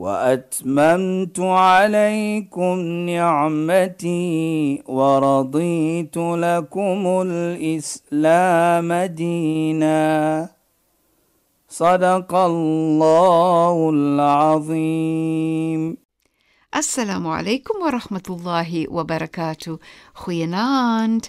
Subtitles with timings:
[0.00, 2.78] وأتممت عليكم
[3.10, 10.48] نعمتي ورضيت لكم الإسلام دينا.
[11.68, 15.96] صدق الله العظيم.
[16.76, 19.78] السلام عليكم ورحمة الله وبركاته.
[20.14, 21.26] خيناند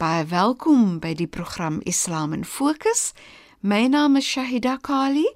[0.00, 3.14] باي فالكم بدي بروخرام إسلام فوكس
[3.64, 5.26] مي نام الشهيدة كالي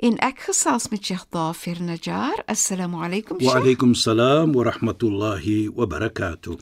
[0.00, 2.40] en ek gesels met Sheikh Dafir Najjar.
[2.48, 3.62] Assalamu alaykum Wa Sheikh.
[3.62, 6.56] alaykum salaam wa rahmatullahi wa barakatuh.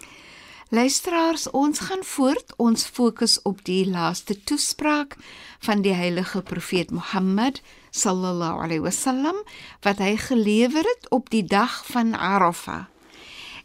[0.70, 2.52] Luisteraars, ons gaan voort.
[2.56, 5.16] Ons fokus op die laaste toespraak
[5.64, 9.38] van die heilige profeet Mohammed sallallahu alaihi wasallam
[9.86, 12.84] wat hy gelewer het op die dag van Arafah.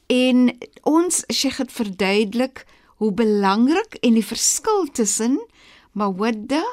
[0.07, 2.65] En ons Sheikh het verduidelik
[3.01, 5.41] hoe belangrik en die verskil tussen
[5.91, 6.63] mawadda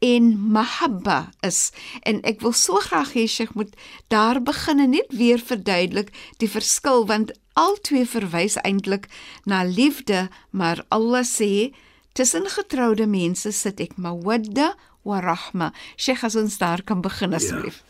[0.00, 1.70] en mahabba is.
[2.08, 3.74] En ek wil so graag hê Sheikh moet
[4.08, 6.08] daar begin en net weer verduidelik
[6.40, 9.10] die verskil want al twee verwys eintlik
[9.44, 11.76] na liefde, maar Allah sê
[12.16, 14.72] tussen getroude mense sit ek mawadda
[15.04, 15.72] wa rahma.
[16.00, 17.84] Sheikh as ons daar kan begin asseblief.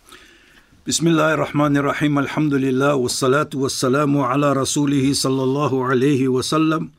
[0.83, 2.19] Bismillahir Rahmanir Rahim.
[2.19, 6.91] Alhamdulillah wassalatu wassalamu ala rasulih sallallahu alayhi wa sallam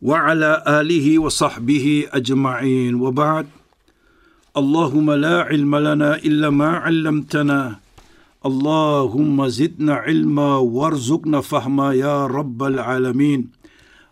[0.00, 2.96] wa ala alihi wa sahbihi ajma'in.
[2.96, 3.59] Wa ba'd.
[4.52, 7.78] Allahümme la ilme lena illa ma allamtena.
[8.42, 13.52] Allahümme zidna ilma varzukna fahma ya rabbel alemin.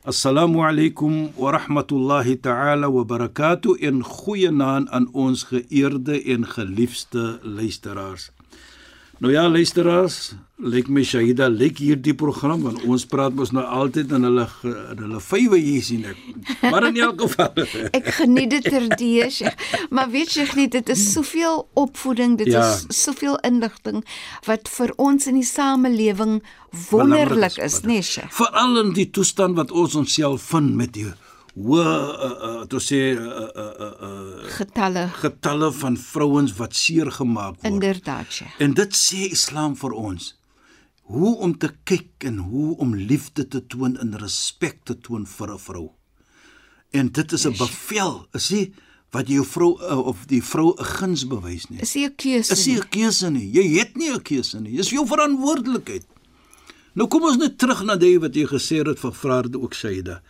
[0.07, 8.31] Assalamu alaykum wa rahmatullahi ta'ala wa barakatuh en goeienaand aan ons geëerde en geliefde luisteraars.
[9.19, 14.13] Nou ja, luisteraars, lyk my Shahida lyk hierdie program want ons praat mos nou altyd
[14.15, 16.21] in hulle in hulle vywe hier sien ek.
[16.63, 17.59] Maar in elk geval
[17.99, 19.59] Ek geniet dit terdee, Sheikh.
[19.91, 22.63] Maar weet jy nie, dit is soveel opvoeding, dit Ja.
[22.63, 24.05] is soveel inligting
[24.47, 26.39] wat vir ons in die samelewing
[26.93, 28.31] wonderlik is, nee, Sheikh.
[28.39, 31.09] Veral in die toestand wat ons onsself vind met die
[31.59, 37.11] hoë uh, uh, toe sê uh, uh, uh, uh, Getalle getalle van vrouens wat seer
[37.11, 37.73] gemaak word.
[37.73, 38.59] inderdaad, Sheikh.
[38.63, 40.35] En dit sê Islam vir ons
[41.09, 45.55] hoe om te kyk en hoe om liefde te toon en respek te toon vir
[45.55, 45.87] 'n vrou.
[46.93, 48.73] En dit is 'n bevel, is nie
[49.11, 51.81] wat jy jou vrou uh, of die vrou 'n guns bewys nie.
[51.81, 53.51] Is nie 'n keuse Is nie 'n keuse nie.
[53.53, 54.77] Jy het nie 'n keuse nie.
[54.77, 56.05] Dis jou verantwoordelikheid.
[56.98, 60.22] Nou kom ons net terug na dit wat jy gesê het vir vrae ook Shaida.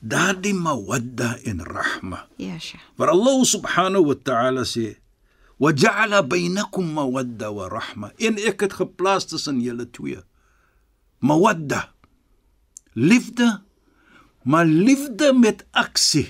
[0.00, 2.26] Daardie mawadda en rahma.
[2.36, 2.82] Ja, Sheikh.
[2.96, 5.02] Maar Allah subhanahu wa ta'ala sê
[5.62, 10.18] وَجَعَلَ بَيْنَكُمْ مَوَدَّةً وَرَحْمَةً en ek het geplaas tussen julle twee
[11.22, 11.92] mawadda
[12.98, 13.62] liefde
[14.42, 16.26] maar liefde met aksie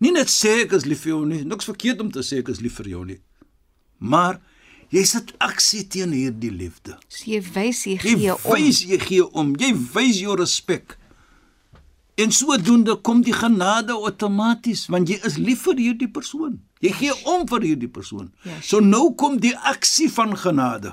[0.00, 2.48] nie net sê ek is lief vir jou nie niks verkeerd om te sê ek
[2.54, 3.20] is lief vir jou nie
[4.00, 4.40] maar
[4.91, 6.97] jy sit aksie teen hierdie liefde.
[7.07, 8.51] So jy wys jy jy gee om.
[8.53, 9.53] wys jy gee om.
[9.59, 10.97] Jy wys jou respek.
[12.19, 16.59] En sodoende kom die genade outomaties want jy is lief vir hierdie persoon.
[16.81, 18.31] Jy gee om vir hierdie persoon.
[18.43, 18.59] Ja.
[18.61, 20.91] so nou kom die aksie van genade.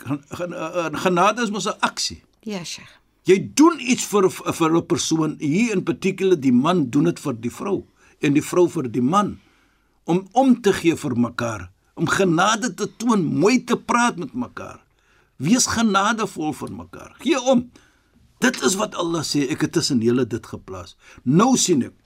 [0.00, 2.22] Gen- gen- eh, genade is mos 'n aksie.
[2.42, 2.88] Ja, Sheikh.
[3.24, 5.36] Jy doen iets vir vir 'n persoon.
[5.38, 7.84] Hier in particular die man doen dit vir die vrou.
[8.20, 9.38] En die vrou vir die man.
[10.04, 11.70] Om om te gee vir mekaar,
[12.00, 14.80] om genade te toon, mooi te praat met mekaar.
[15.40, 17.14] Wees genadevol vir mekaar.
[17.20, 17.66] Gee om.
[18.40, 20.96] Dit is wat Allah sê, ek het tussen julle dit geplaas.
[21.24, 21.96] Nou sien ek.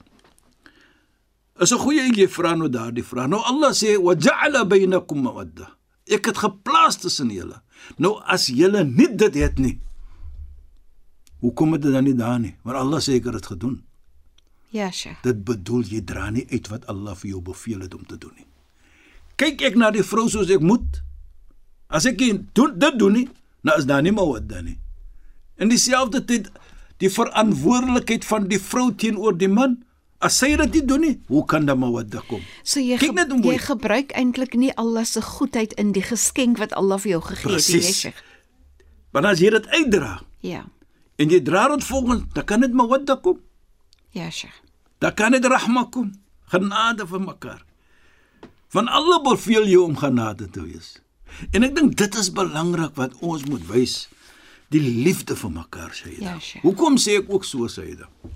[1.63, 3.29] Is 'n goeie jy vra nou daardie vraag.
[3.31, 5.71] Nou Allah sê wa ja'ala bainakum mawadda.
[6.07, 7.61] Ek het geplaas tussen julle.
[7.97, 9.79] Nou as julle nie dit het nie,
[11.45, 12.55] Hoekom het dit dan nie daar nie?
[12.63, 13.75] Maar Allah sê ek het dit gedoen.
[14.73, 15.21] Ja, Sheikh.
[15.23, 18.33] Dit bedoel jy dra nie uit wat Allah vir jou beveel het om te doen
[18.35, 18.47] nie.
[19.37, 21.01] Kyk ek na die vrou soos ek moet.
[21.89, 22.17] As ek
[22.55, 23.27] doen dit doen nie,
[23.67, 24.77] nou is daar nie mawadda nie.
[25.59, 26.49] In dieselfde tyd
[27.03, 29.81] die verantwoordelikheid van die vrou teenoor die man.
[30.23, 32.41] As sy dit nie doen nie, hoe kan daar mawadda kom?
[32.63, 33.51] So jy Kyk ge net hoe mooi.
[33.57, 37.51] jy gebruik eintlik nie Allah se goedheid in die geskenk wat Allah vir jou gegee
[37.59, 37.93] het nie.
[37.93, 38.21] Sheikh.
[39.11, 40.63] Want as jy dit uitdra Ja.
[41.19, 43.39] en jy dra dit volgens, dan kan dit mawadda kom.
[44.11, 44.55] Ja, Sheikh.
[44.99, 46.13] Dan kan dit rahma kom.
[46.47, 47.64] Genade vir mekaar.
[48.73, 50.95] Van alle beveel jou om genade te wees.
[51.51, 54.07] En ek dink dit is belangrik wat ons moet wys
[54.73, 56.15] die liefde vir mekaar sê.
[56.19, 56.63] Ja, Sheikh.
[56.65, 58.33] Hoekom sê ek ook so sê dit?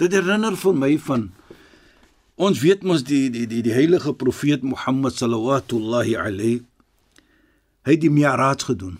[0.00, 1.28] Dit herinner vir my van
[2.36, 6.64] ons weet mos die die die, die heilige profeet Mohammed sallallahu alayhi
[7.84, 8.96] hy het die Mi'raj gedoen.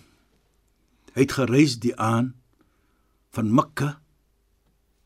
[1.15, 2.33] Hy het gereis die aan
[3.35, 3.95] van Mekka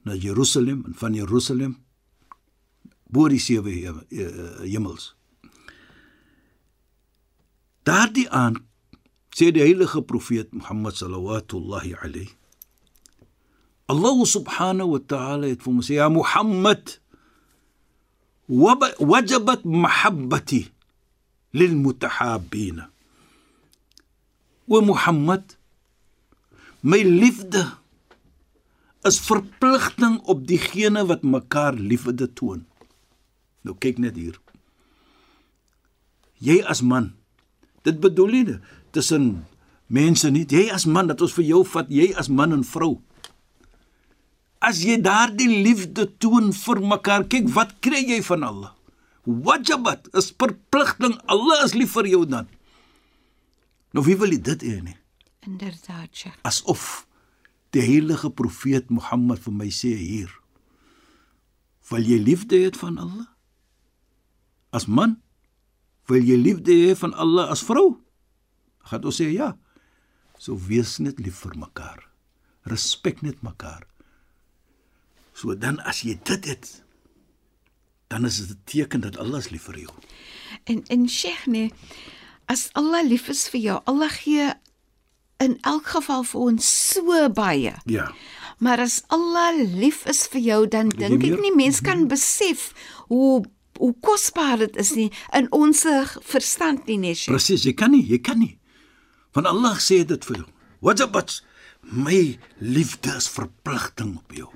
[0.05, 1.77] na Jerusalem en van Jerusalem
[3.09, 5.15] bo die sewe he- eh, hemels.
[7.89, 8.59] Daardie aan
[9.33, 12.29] sê die heilige profeet Mohammed sallallahu alayhi
[13.89, 16.99] Allah subhanahu wa ta'ala het vir hom gesê ja Mohammed
[18.49, 20.61] wajabat mahabbati
[21.57, 22.85] lilmutahabbin
[24.69, 25.57] O Mohammed
[26.85, 27.65] my liefde
[29.01, 32.67] is verpligting op diegene wat mekaar liefde toon.
[33.65, 34.37] Nou kyk net hier.
[36.37, 37.18] Jy as man.
[37.83, 38.57] Dit bedoel nie
[38.91, 39.45] tussen
[39.87, 40.45] mense nie.
[40.45, 42.99] Jy as man dat ons vir jou vat, jy as man en vrou.
[44.59, 48.73] As jy daardie liefde toon vir mekaar, kyk wat kry jy van Allah?
[49.23, 51.15] Wajabat is verpligting.
[51.31, 52.49] Allah is lief vir jou dan.
[53.95, 54.97] Nou wie wil dit hê nie?
[55.47, 56.35] Inderdaad, Sheikh.
[56.43, 57.07] asof
[57.73, 60.31] die heilige profeet Mohammed vir my sê hier
[61.89, 63.29] wil jy liefde hê van Allah
[64.75, 65.17] as man
[66.09, 67.99] wil jy liefde hê van Allah as vrou?
[68.89, 69.53] Gaan ons sê ja.
[70.39, 72.05] So wees net lief vir mekaar.
[72.69, 73.85] Respek net mekaar.
[75.33, 76.83] So dan as jy dit het
[78.09, 79.93] dan is dit 'n teken dat Allah lief vir jou.
[80.63, 81.71] En en Sheikh nee,
[82.45, 84.53] as Allah lief is vir jou, Allah gee
[85.37, 87.73] in elk geval vir ons so baie.
[87.85, 88.13] ja.
[88.59, 92.73] Maar as Allah lief is vir jou, dan dink ek nie mens kan besef
[93.07, 93.45] hoe
[93.79, 95.85] hoe kosbaar dit is nie in ons
[96.27, 97.31] verstand nie, Sheikh.
[97.33, 98.57] Presies, jy kan nie, jy kan nie.
[99.33, 100.47] Want Allah sê dit vir jou.
[100.83, 101.39] Wajabat
[101.95, 104.49] my liefde is verpligting op jou.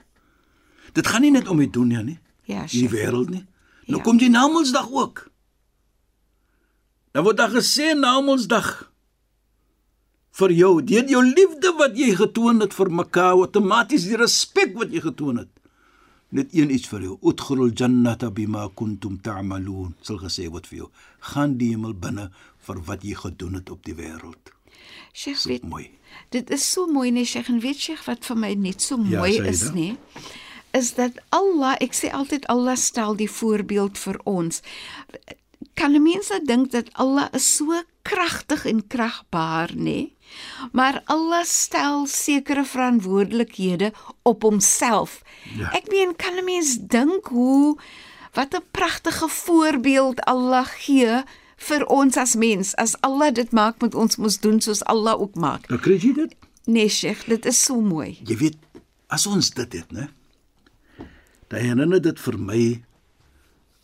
[0.93, 2.91] Dit gaan nie net om die dunia nie, Ja, die Sheikh.
[2.93, 3.45] wêreld nie.
[3.87, 4.03] Nou Ja.
[4.03, 5.27] kom die Namedsdag ook.
[7.13, 8.89] Dan word daar gesê Namedsdag
[10.33, 14.89] vir jou, deur jou liefde wat jy getoon het vir mekaar, outomaties die respek wat
[14.91, 15.52] jy getoon het.
[16.33, 17.17] Net een iets vir jou.
[17.29, 19.93] Udkhulul jannata bima kuntum ta'malun.
[20.01, 20.89] Sal gesê word vir jou.
[21.33, 22.29] Gaan die hemel binne
[22.65, 24.53] vir wat jy gedoen het op die wêreld.
[25.13, 25.91] Sheikh So weet mooi.
[26.33, 29.21] Dit is so mooi nee Sheikh en weet Sheikh wat vir my net so Ja,
[29.21, 29.93] mooi sê is nie
[30.73, 34.63] is dat Allah, ek sê altyd Allah stel die voorbeeld vir ons.
[35.73, 40.11] Kan 'n mens nou dink dat Allah is so kragtig en kragbaar nê?
[40.71, 45.21] Maar Allah stel sekere verantwoordelikhede op homself.
[45.57, 45.71] Ja.
[45.71, 47.79] Ek meen kan 'n mens dink hoe
[48.33, 51.23] wat 'n pragtige voorbeeld Allah gee
[51.55, 52.75] vir ons as mens.
[52.75, 55.67] As Allah dit maak met ons moet doen soos Allah ook maak.
[55.67, 56.35] Nou kry jy dit?
[56.63, 58.19] Nee, Sheikh, dit is so mooi.
[58.23, 58.57] Jy weet,
[59.07, 60.09] as ons dit het, né?
[61.47, 62.83] Dan herinner dit vir my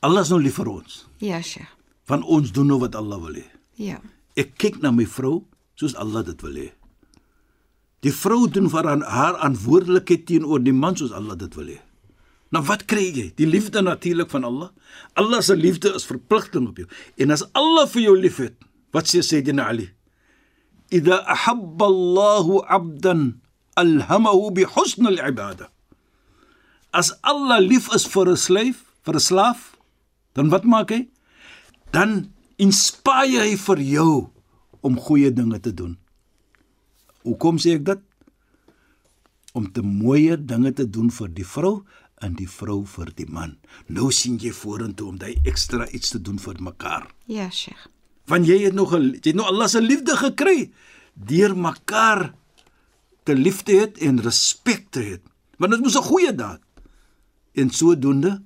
[0.06, 1.04] Allah is nou lief vir ons.
[1.20, 1.68] Ja, Sheikh.
[2.10, 3.46] Van ons doen nou wat Allah wil hê.
[3.78, 4.00] Ja.
[4.40, 5.44] Ek kyk na my vrou
[5.80, 6.70] soos Allah dit wil hê.
[8.06, 11.80] Die vrou doen vir aan haar verantwoordelikheid teenoor die man soos Allah dit wil hê.
[12.56, 13.28] Nou wat kry jy?
[13.38, 14.72] Die liefde natuurlik van Allah.
[15.20, 16.88] Allah se liefde is verpligting op jou.
[17.22, 18.56] En as Allah vir jou liefhet,
[18.96, 19.92] wat sê Sayyidina Ali?
[20.90, 23.42] Idha ahabba Allahu 'abdan
[23.78, 25.70] alhamahu bi husn al-ibada.
[26.92, 29.78] As Allah lief is vir 'n slaaf, vir 'n slaaf,
[30.34, 31.08] dan wat maak hy?
[31.92, 32.32] Dan
[32.62, 34.12] inspireer hy vir jou
[34.86, 35.98] om goeie dinge te doen.
[37.26, 38.04] Hoekom sê ek dit?
[39.58, 41.80] Om te mooie dinge te doen vir die vrou
[42.24, 43.56] en die vrou vir die man.
[43.88, 47.08] Nou sien jy vorentoe om daai ekstra iets te doen vir mekaar.
[47.32, 47.88] Ja, Sheikh.
[48.30, 50.70] Want jy het nog jy het nou Allah se liefde gekry
[51.14, 52.30] deur mekaar
[53.26, 55.16] te lief te hê en respek te hê.
[55.58, 56.62] Want dit moes 'n goeie daad.
[57.56, 58.44] En sodoende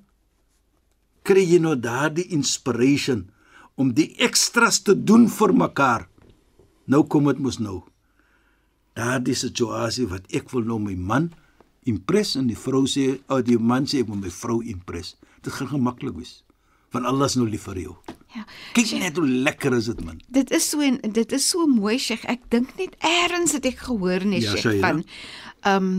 [1.24, 3.24] kry jy nou daardie inspiration
[3.80, 6.06] om die ekstras te doen vir mekaar.
[6.86, 7.80] Nou kom dit mos nou.
[8.94, 11.32] Daardie situasie wat ek wil nou my man
[11.88, 15.16] impress en die vrou sê, ou die man sê ek wil my vrou impress.
[15.44, 16.42] Dit gaan gemaklik wees.
[16.94, 17.96] Want Allah is nou lief vir jou.
[18.34, 18.44] Ja.
[18.74, 20.20] Kyk net hoe lekker is dit man.
[20.32, 22.24] Dit is so en dit is so mooi, Sheikh.
[22.30, 25.02] Ek dink net eers het ek gehoor nee, Ja, Sheikh, jy van
[25.66, 25.90] um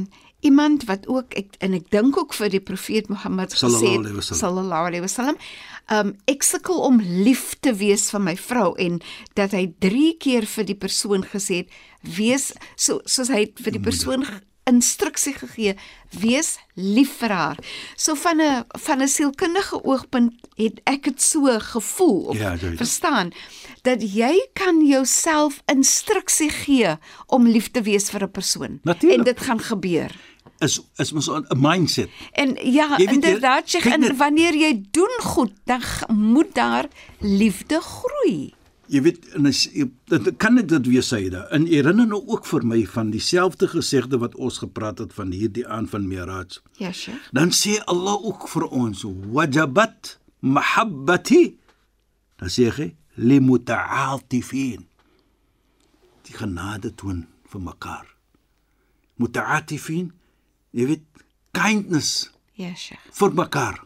[0.45, 4.89] iemand wat ook ek en ek dink ook vir die profeet Mohammed gesê het sallallahu
[4.91, 5.37] alaihi wasallam
[5.95, 9.01] um ek sukkel om lief te wees vir my vrou en
[9.37, 11.69] dat hy 3 keer vir die persoon gesê het
[12.17, 14.25] wees so soos hy vir die persoon
[14.65, 15.75] instruksie gegee:
[16.09, 17.57] wees lief vir haar.
[17.95, 22.75] So van 'n van 'n sielkundige oogpunt het ek dit so gevoel of Ja, ja.
[22.75, 23.31] verstaan
[23.83, 26.97] dat jy kan jouself instruksie gee
[27.27, 29.19] om lief te wees vir 'n persoon Natuurlijk.
[29.19, 30.11] en dit gaan gebeur.
[30.63, 32.09] Is is mos 'n mindset.
[32.31, 36.85] En ja, weet, inderdaad, kyk en wanneer jy doen goed, dan moet daar
[37.19, 38.53] liefde groei.
[38.85, 39.63] Jy weet en as
[40.05, 41.45] dit kan dit dit wees Saida.
[41.49, 45.65] En herinner nou ook vir my van dieselfde gesegde wat ons gepraat het van hierdie
[45.67, 46.59] aan van Miraj.
[46.77, 47.31] Ja, Sheikh.
[47.33, 51.57] Dan sê Allah ook vir ons wajabat mahabbati.
[52.37, 54.85] Dan sê hy limuta'atifin.
[56.25, 58.05] Die genade toon vir mekaar.
[59.17, 60.11] Muta'atifin,
[60.75, 61.03] jy weet
[61.55, 63.01] kindness Ja, Sheikh.
[63.11, 63.81] vir mekaar.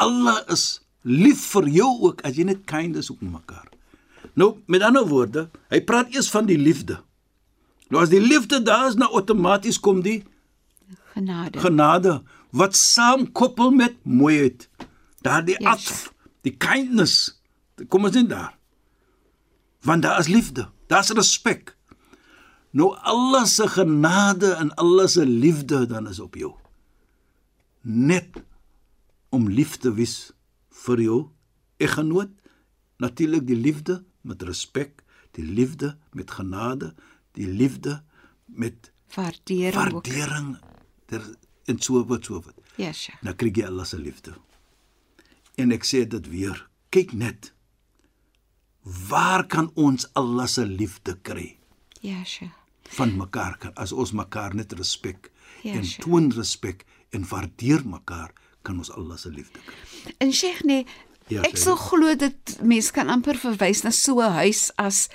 [0.00, 3.68] Allah is lief vir jou ook as jy net kind is op mekaar.
[4.34, 7.00] Nou, met ander woorde, hy praat eers van die liefde.
[7.92, 10.22] Nou as die liefde daar is, nou outomaties kom die
[11.12, 11.60] Genade.
[11.60, 12.14] genade
[12.56, 14.68] wat saamkoppel met mooiheid.
[15.22, 17.38] Daardie Ja, atf, die kindness.
[17.88, 18.54] Kom ons net daar.
[19.84, 21.74] Want daar is liefde, daar's respek.
[22.72, 26.54] Nou Allah se genade en Allah se liefde dan is op jou.
[27.82, 28.40] Net
[29.28, 30.32] om lief te wees
[30.84, 31.18] vir jou
[31.76, 32.32] eggenoot.
[33.02, 35.02] Natuurlik die liefde met respek,
[35.36, 36.94] die liefde met genade,
[37.36, 38.02] die liefde
[38.46, 40.56] met Waardering waardering
[41.06, 41.24] ter
[41.68, 42.56] en so wat so wat.
[42.80, 43.20] Ja, Sheikh.
[43.20, 44.32] Dan kry jy Allah se liefde.
[45.60, 46.56] En ek sê dit weer.
[46.92, 47.52] Kyk net.
[48.82, 51.58] Waar kan ons Allah se liefde kry?
[52.00, 52.61] Ja, Sheikh.
[52.96, 55.30] Van mekaar kan as ons mekaar net respek
[55.62, 56.84] Ja, en toon respek
[57.14, 58.32] en waardeer mekaar,
[58.62, 60.14] kan ons Allah se liefde kry.
[60.18, 60.86] En Sheikh nee,
[61.30, 65.08] Ja, ek sou glo dit mense kan amper verwys na so 'n huis as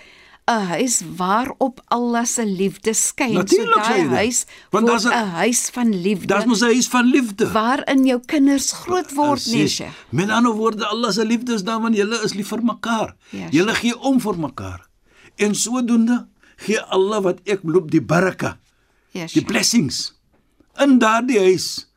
[0.48, 3.34] 'n huis waarop Allah se liefde skyn.
[3.34, 6.27] Natuurlijk, so daai huis Want word daar's 'n- huis van liefde.
[6.27, 7.51] Dit mos 'n huis van liefde.
[7.51, 9.67] waarin jou kinders groot word, nee.
[9.67, 9.91] Sheikh.
[10.12, 13.15] Met ander woorde, Allah se liefde is daar want julle is lief vir mekaar.
[13.31, 14.88] Ja, julle gee om vir mekaar.
[15.36, 16.27] En sodoende
[16.65, 18.57] gee Allah wat ek loop die baraka,
[19.15, 20.17] Ja, die blessings
[20.83, 21.87] in daardie huis.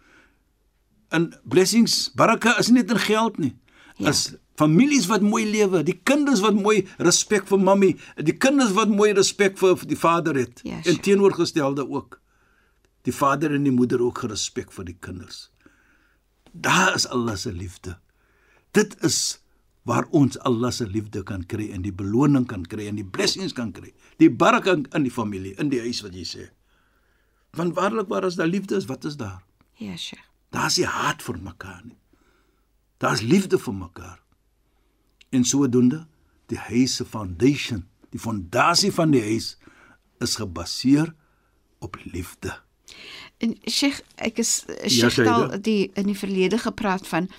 [1.09, 3.55] En blessings, baraka is nie net in geld nie.
[3.97, 4.13] Ja.
[4.13, 8.93] Is families wat mooi lewe, die kinders wat mooi respek vir mammy, die kinders wat
[8.93, 10.61] mooi respek vir, die vader het.
[10.69, 12.21] Ja, en teenoorgestelde ook.
[13.09, 15.49] Die vader en die moeder ook gerespek vir die kinders.
[16.53, 17.97] Daar is Allah se liefde.
[18.77, 19.40] Dit is
[19.89, 23.53] waar ons Allah se liefde kan kry en die beloning kan kry en die blessings
[23.57, 23.93] kan kry.
[24.21, 26.49] Die baraka in die familie, in die huis wat jy sê.
[27.57, 29.41] Want waarlik waar as daar liefde is, wat is daar?
[29.81, 30.23] Ja, Sheikh.
[30.51, 31.97] Daar's nie haat vir mekaar nie.
[33.01, 34.19] Daar's liefde vir mekaar.
[35.31, 36.07] En sodoende
[36.51, 39.57] die huis se foundation, die fondasie van die huis
[40.21, 41.15] is gebaseer
[41.79, 42.59] op liefde.
[43.41, 45.43] En Sheikh, ek is Ja, Sheikh Saida.
[45.43, 47.31] het al die in die verlede gepraat van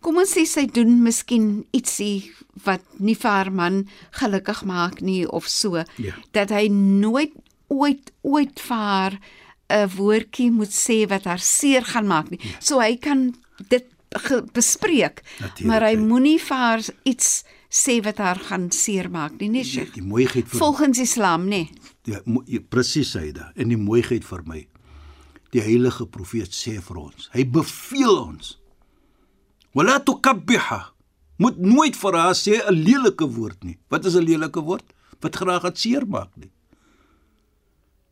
[0.00, 2.30] kom ons sê sy doen miskien ietsie
[2.64, 3.84] wat nie vir haar man
[4.20, 6.14] gelukkig maak nie of so Ja.
[6.32, 7.32] dat hy nooit
[7.68, 9.18] ooit ooit vir haar
[9.70, 12.38] 'n woordjie moet sê wat haar seer gaan maak nie.
[12.42, 12.56] Ja.
[12.60, 13.34] So hy kan
[13.68, 13.84] dit
[14.52, 19.62] bespreek, Natuurlijk, maar hy moenie vir haar iets sê wat haar gaan seermaak nie, nee
[19.62, 19.92] Die, Sheikh.
[19.94, 21.68] die mooiheid vir Volgens Islam, nee.
[22.04, 24.66] Ja, ja, presies Saida en die mooiheid vir my.
[25.52, 28.58] Die heilige profeet sê vir ons, hy beveel ons.
[29.74, 30.92] Wala tukabbiha.
[31.38, 33.78] Moet nooit vir haar sê 'n lelike woord nie.
[33.88, 34.84] Wat is 'n lelike woord?
[35.20, 36.50] Wat graag het seermaak nie.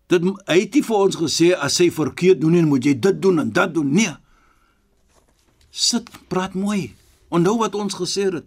[0.06, 3.22] Dit hy het nie vir ons gesê as sy verkeerd doen en moet jy dit
[3.22, 4.14] doen en dat doen nee.
[5.70, 6.94] Sit, praat mooi.
[7.28, 8.46] Onthou wat ons gesê het.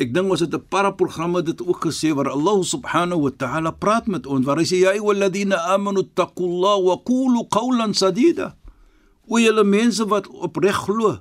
[0.00, 3.70] Ek dink ons het 'n paar programme dit ook gesê waar Allah subhanahu wa ta'ala
[3.70, 8.56] praat met ons waar hy sê ya ayyuhalladhina amanu taqullaha wa qulu qawlan sadida.
[9.28, 11.20] O julle mense wat opreg glo,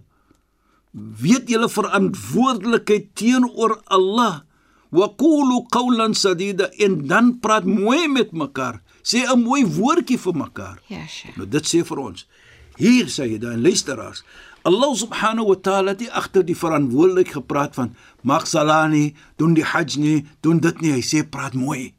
[0.91, 4.43] weet julle verantwoordelikheid teenoor Allah.
[4.91, 8.81] Wa qulu qawlan sadida en dan praat mooi met mekaar.
[9.03, 10.81] Sê 'n mooi woordjie vir mekaar.
[10.87, 11.37] Ja, Sheikh.
[11.37, 12.27] Nou dit sê vir ons.
[12.75, 14.23] Hier sê jy dan luisteraars.
[14.63, 19.97] Allah subhanahu wa ta'ala het agter die verantwoordelik gepraat van maak salani, doen die hajj
[19.97, 20.91] nie, doen dit nie.
[20.91, 21.93] Hy sê praat mooi.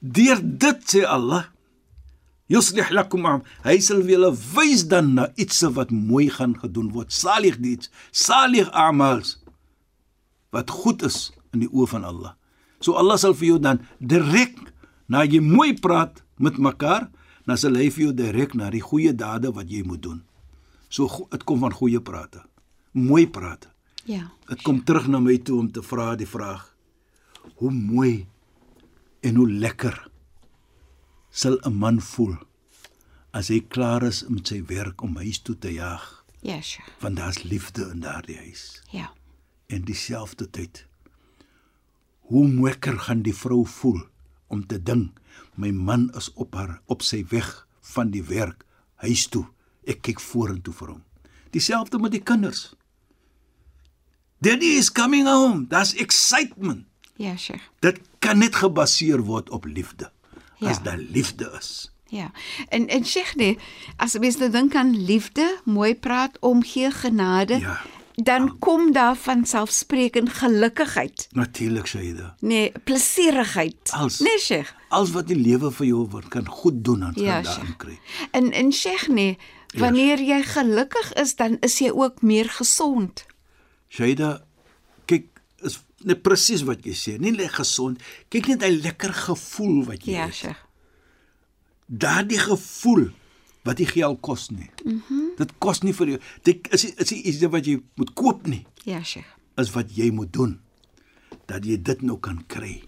[0.00, 1.50] Deur dit sê Allah
[2.48, 3.44] yuslih lakum am.
[3.64, 7.12] Hy sal vir julle wys dan na iets wat mooi gaan gedoen word.
[7.12, 9.36] Salig dit, salig amals
[10.54, 12.34] wat goed is in die oë van Allah.
[12.80, 14.56] So Allah sal vir jou dan direk
[15.08, 17.08] na jy mooi praat met mekaar,
[17.48, 20.22] dan sal hy vir jou direk na die goeie dade wat jy moet doen.
[20.88, 22.44] So dit kom van goeie prate.
[22.96, 23.68] Mooi prate.
[24.08, 24.30] Ja.
[24.48, 26.64] Dit kom terug na my toe om te vra die vraag:
[27.60, 28.26] Hoe mooi
[29.20, 30.07] en hoe lekker
[31.38, 32.36] sal 'n man voel
[33.38, 36.88] as hy klaar is met sy werk om huis toe te jaag, Ja, Sheikh.
[37.00, 38.82] want daar's liefde in daardie huis.
[38.90, 39.12] Ja.
[39.66, 40.86] En dieselfde tyd
[42.28, 44.00] hoe moeker gaan die vrou voel
[44.48, 45.20] om te dink
[45.54, 48.64] my man is op haar op sy weg van die werk
[48.94, 49.46] huis toe.
[49.86, 51.02] Ek kyk vorentoe vir hom.
[51.50, 52.74] Dieselfde met die kinders.
[54.40, 55.66] Daddy is coming home.
[55.66, 56.86] That's excitement.
[57.16, 57.62] Ja, Sheikh.
[57.80, 60.10] Dit kan net gebaseer word op liefde.
[60.60, 60.82] As Ja.
[60.82, 61.92] daar liefde is.
[62.06, 62.30] Ja.
[62.68, 63.58] En en Sheikh nee,
[63.96, 67.80] as jy mens nou dink aan liefde, mooi praat, omgee, genade, Ja.
[68.14, 71.28] dan kom daar van selfspreekend gelukkigheid.
[71.30, 72.34] Natuurlik Shaida.
[72.40, 73.90] Nee, plesierigheid.
[73.90, 74.72] Als- Nee, Sheikh.
[74.88, 77.98] Alles wat die lewe vir jou wat kan goed doen aan Ja, daarin kry.
[78.30, 79.38] En en Sheikh nee,
[79.76, 83.26] wanneer jy gelukkig is, dan is jy ook meer gesond.
[83.88, 84.42] Shaida, kyk,
[86.06, 88.02] net presies wat jy sê, nie net gesond.
[88.30, 90.34] Kyk net hy lekker gevoel wat jy Ja, het.
[90.34, 90.60] Sheikh.
[91.88, 93.08] Daardie gevoel
[93.64, 94.70] wat die geld kos nie.
[94.84, 95.00] Mhm.
[95.10, 96.16] Mm dit kos nie vir jou.
[96.42, 98.64] Dit is is iets wat jy moet koop nie.
[98.84, 99.28] Ja, Sheikh.
[99.56, 100.60] Is wat jy moet doen
[101.46, 102.82] dat jy dit nou kan kry,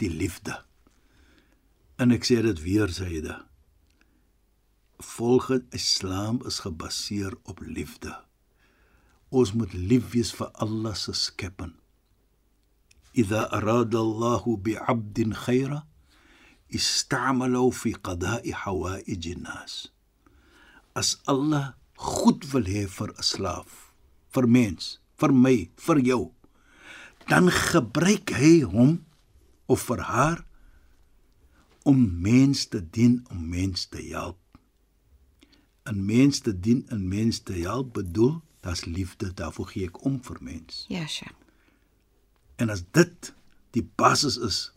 [0.00, 0.56] die liefde.
[1.98, 3.46] En ek sê dit weer, Shaida.
[4.98, 8.14] Volgens Islam is gebaseer op liefde.
[9.30, 11.74] Ons moet lief wees vir Allah se skepping.
[13.17, 15.87] إذا أراد الله بعبد خيرا
[16.75, 19.91] استعمله في قضاء حوائج الناس.
[20.97, 23.93] As Allah goed wil hê vir 'n slaaf,
[24.33, 26.23] vir mens, vir my, vir jou,
[27.29, 29.05] dan gebruik hy hom
[29.65, 30.39] of vir haar
[31.83, 34.39] om mens te dien, om mens te help.
[35.85, 40.19] 'n Mens te dien, 'n mens te help bedoel, daar's liefde, daarvoor gee ek om
[40.23, 40.85] vir mens.
[40.89, 41.40] Ja, Sheikh.
[42.56, 43.34] En as dit
[43.70, 44.72] die basis is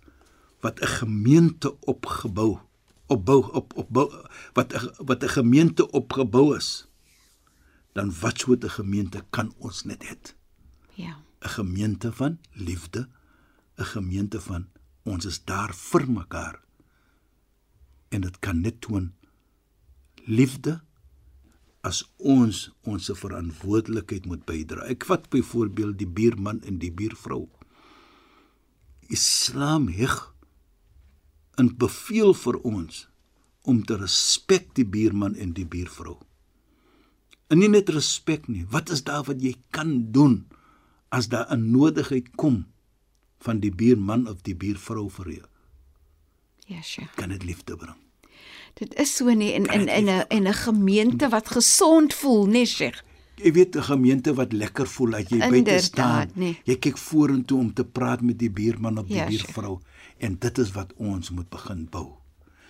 [0.61, 2.59] wat 'n gemeente opgebou
[3.07, 4.09] opbou op opbou
[4.53, 6.87] wat wat 'n gemeente opgebou is,
[7.93, 10.15] dan wat so 'n gemeente kan ons net hê?
[10.93, 11.17] Ja.
[11.41, 13.09] 'n Gemeente van liefde,
[13.77, 14.67] 'n gemeente van
[15.03, 16.61] ons is daar vir mekaar.
[18.09, 19.13] En dit kan net toon
[20.25, 20.81] liefde
[21.81, 24.81] as ons ons verantwoordelikheid moet bydra.
[24.89, 27.49] Ek vat byvoorbeeld die buurman en die buurvrou.
[29.07, 30.33] Islam heg
[31.57, 33.07] 'n beveel vir ons
[33.61, 36.17] om te respek die buurman en die buurvrou.
[37.47, 40.45] En nie net respek nie, wat is daar wat jy kan doen
[41.09, 42.65] as daar 'n nodigheid kom
[43.39, 45.47] van die buurman of die buurvrou vir jou?
[46.65, 47.15] Ja, Sheikh.
[47.15, 47.97] Kan dit liefde bring?
[48.73, 52.65] Dit is so nie in in in 'n in 'n gemeente wat gesond voel, nee,
[52.65, 53.03] Sheikh.
[53.35, 56.29] Jy weet 'n gemeente wat lekker voel dat jy buite Inderdaad, staan.
[56.35, 56.59] nee.
[56.63, 59.79] Jy kyk vorentoe om te praat met die buurman of die Ja, buurvrou
[60.17, 62.13] en dit is wat ons moet begin bou.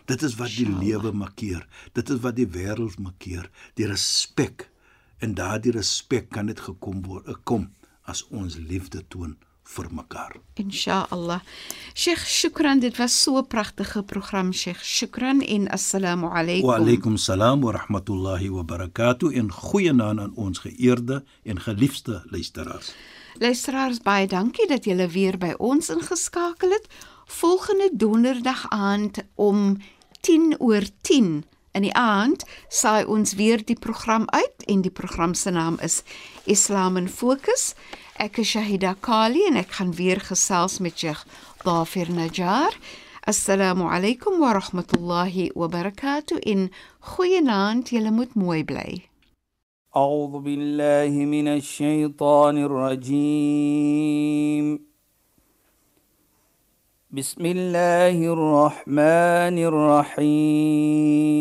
[0.05, 1.67] Dit is wat die lewe markeer.
[1.93, 4.69] Dit is wat die wêreld markeer, die respek.
[5.17, 7.69] En daardie respek kan net gekom word, eh, kom
[8.03, 10.35] as ons liefde toon vir mekaar.
[10.61, 11.41] Inshallah.
[11.93, 14.83] Sheikh, shukran, dit was so 'n pragtige program, Sheikh.
[14.83, 16.67] Shukran en assalamu alaykum.
[16.67, 22.93] Wa alaykum salaam wa rahmatullahi wa barakatuh en goeienaand aan ons geëerde en geliefde luisteraars.
[23.39, 26.87] Luisteraars, baie dankie dat julle weer by ons ingeskakel het.
[27.25, 29.77] Volgende donderdag aand om
[30.21, 31.43] 10 oor 10
[31.75, 36.03] in die aand saai ons weer die program uit en die program se naam is
[36.45, 37.73] Islam in Fokus.
[38.18, 41.24] Ek is Shahida Kali en ek gaan weer gesels met Sheikh
[41.64, 42.72] Dafir Najjar.
[43.26, 46.38] Assalamu alaykum wa rahmatullahi wa barakatuh.
[46.42, 46.70] In
[47.14, 49.10] goeienaand, julle moet mooi bly.
[49.96, 54.10] أعوذ بالله من الشيطان الرجيم
[57.10, 61.40] بسم الله الرحمن الرحيم